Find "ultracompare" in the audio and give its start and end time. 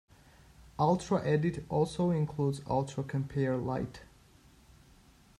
2.61-3.63